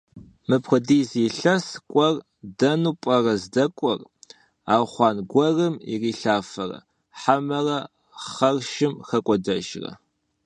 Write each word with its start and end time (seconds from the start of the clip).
Мыпхуэдиз 0.47 1.09
илъэс 1.25 1.65
кӏуэр 1.91 2.15
дэну 2.59 2.93
пӏэрэ 3.01 3.33
здэкӏуэр? 3.41 3.99
Архъуанэ 4.73 5.23
гуэрым 5.31 5.75
ирилъафэрэ 5.93 6.77
хьэмэрэ 7.19 7.79
хьэршым 8.31 8.93
хэкӏуэдэжрэ? 9.07 9.91